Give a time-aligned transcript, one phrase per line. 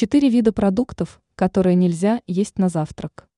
[0.00, 3.28] Четыре вида продуктов, которые нельзя есть на завтрак.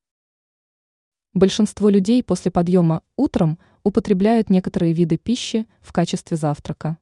[1.33, 6.98] Большинство людей после подъема утром употребляют некоторые виды пищи в качестве завтрака.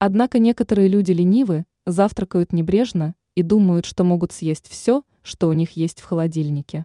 [0.00, 5.76] Однако некоторые люди ленивы, завтракают небрежно и думают, что могут съесть все, что у них
[5.76, 6.84] есть в холодильнике.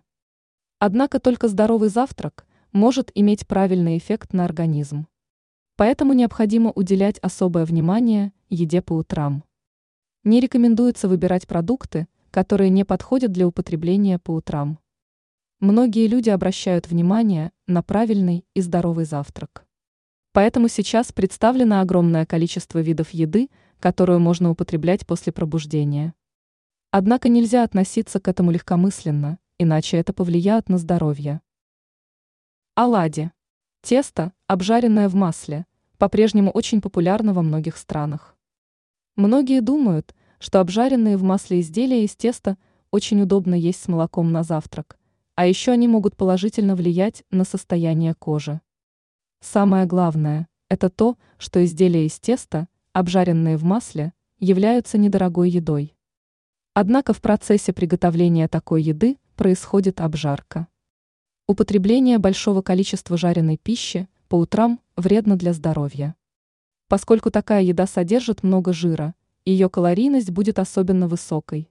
[0.77, 5.07] Однако только здоровый завтрак может иметь правильный эффект на организм.
[5.75, 9.43] Поэтому необходимо уделять особое внимание еде по утрам.
[10.25, 14.79] Не рекомендуется выбирать продукты, которые не подходят для употребления по утрам.
[15.59, 19.67] Многие люди обращают внимание на правильный и здоровый завтрак.
[20.31, 26.15] Поэтому сейчас представлено огромное количество видов еды, которую можно употреблять после пробуждения.
[26.89, 31.41] Однако нельзя относиться к этому легкомысленно, иначе это повлияет на здоровье.
[32.73, 33.31] Оладьи.
[33.83, 35.67] Тесто, обжаренное в масле,
[35.99, 38.34] по-прежнему очень популярно во многих странах.
[39.15, 42.57] Многие думают, что обжаренные в масле изделия из теста
[42.91, 44.97] очень удобно есть с молоком на завтрак,
[45.35, 48.59] а еще они могут положительно влиять на состояние кожи.
[49.39, 55.95] Самое главное– это то, что изделия из теста, обжаренные в масле, являются недорогой едой.
[56.73, 60.67] Однако в процессе приготовления такой еды происходит обжарка.
[61.47, 66.15] Употребление большого количества жареной пищи по утрам вредно для здоровья.
[66.87, 71.69] Поскольку такая еда содержит много жира, ее калорийность будет особенно высокой.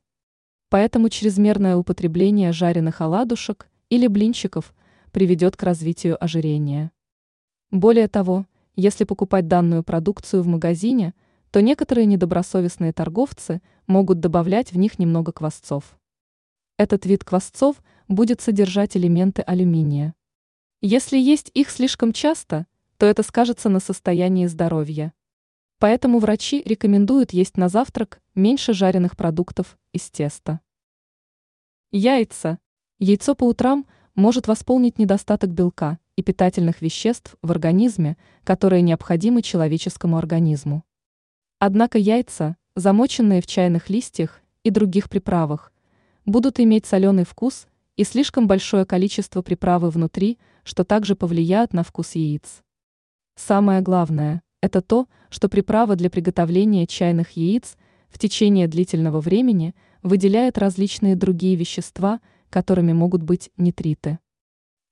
[0.71, 4.75] Поэтому чрезмерное употребление жареных оладушек или блинчиков
[5.13, 6.91] приведет к развитию ожирения.
[7.71, 11.15] Более того, если покупать данную продукцию в магазине,
[11.53, 15.97] то некоторые недобросовестные торговцы могут добавлять в них немного квасцов.
[16.77, 17.77] Этот вид квасцов
[18.09, 20.15] будет содержать элементы алюминия.
[20.81, 25.13] Если есть их слишком часто, то это скажется на состоянии здоровья.
[25.79, 30.61] Поэтому врачи рекомендуют есть на завтрак меньше жареных продуктов из теста.
[31.91, 32.59] Яйца.
[32.99, 40.17] Яйцо по утрам может восполнить недостаток белка и питательных веществ в организме, которые необходимы человеческому
[40.17, 40.85] организму.
[41.59, 45.73] Однако яйца, замоченные в чайных листьях и других приправах,
[46.25, 52.15] будут иметь соленый вкус и слишком большое количество приправы внутри, что также повлияет на вкус
[52.15, 52.63] яиц.
[53.37, 57.77] Самое главное– это то, что приправа для приготовления чайных яиц
[58.09, 64.21] в течение длительного времени выделяет различные другие вещества, которыми могут быть нитриты.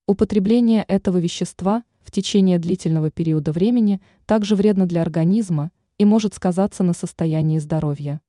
[0.09, 6.83] Употребление этого вещества в течение длительного периода времени также вредно для организма и может сказаться
[6.83, 8.21] на состоянии здоровья.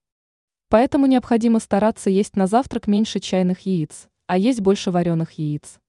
[0.69, 5.79] Поэтому необходимо стараться есть на завтрак меньше чайных яиц, а есть больше вареных яиц.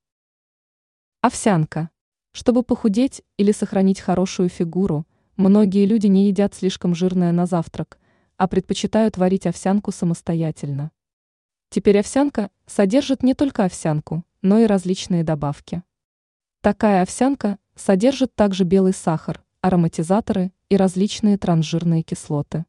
[1.20, 1.91] Овсянка.
[2.37, 5.06] Чтобы похудеть или сохранить хорошую фигуру,
[5.37, 7.97] многие люди не едят слишком жирное на завтрак,
[8.37, 10.91] а предпочитают варить овсянку самостоятельно.
[11.71, 15.84] Теперь овсянка содержит не только овсянку, но и различные добавки.
[16.61, 22.65] Такая овсянка содержит также белый сахар, ароматизаторы и различные трансжирные кислоты.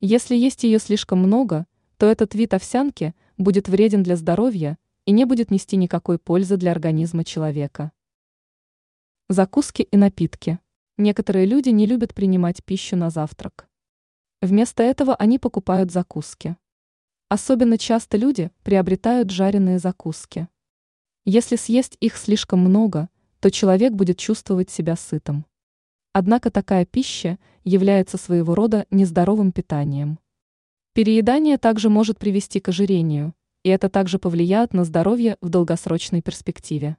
[0.00, 1.66] Если есть ее слишком много,
[1.98, 6.70] то этот вид овсянки будет вреден для здоровья и не будет нести никакой пользы для
[6.70, 7.92] организма человека.
[9.28, 10.60] Закуски и напитки.
[10.98, 13.68] Некоторые люди не любят принимать пищу на завтрак.
[14.40, 16.56] Вместо этого они покупают закуски.
[17.28, 20.46] Особенно часто люди приобретают жареные закуски.
[21.24, 23.08] Если съесть их слишком много,
[23.40, 25.44] то человек будет чувствовать себя сытым.
[26.12, 30.20] Однако такая пища является своего рода нездоровым питанием.
[30.92, 33.34] Переедание также может привести к ожирению,
[33.64, 36.96] и это также повлияет на здоровье в долгосрочной перспективе.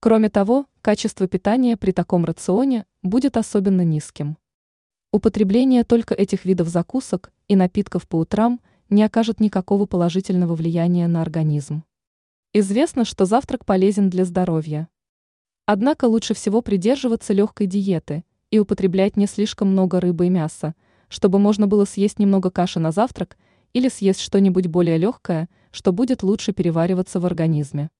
[0.00, 4.38] Кроме того, качество питания при таком рационе будет особенно низким.
[5.10, 8.60] Употребление только этих видов закусок и напитков по утрам
[8.90, 11.82] не окажет никакого положительного влияния на организм.
[12.52, 14.88] Известно, что завтрак полезен для здоровья.
[15.66, 18.22] Однако лучше всего придерживаться легкой диеты
[18.52, 20.76] и употреблять не слишком много рыбы и мяса,
[21.08, 23.36] чтобы можно было съесть немного каши на завтрак
[23.72, 27.90] или съесть что-нибудь более легкое, что будет лучше перевариваться в организме.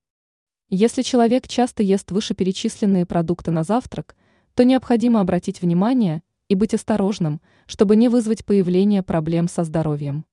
[0.70, 4.14] Если человек часто ест вышеперечисленные продукты на завтрак,
[4.54, 10.26] то необходимо обратить внимание и быть осторожным, чтобы не вызвать появление проблем со здоровьем.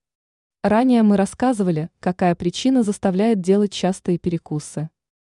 [0.61, 4.89] Ранее мы рассказывали, какая причина заставляет делать частые перекусы.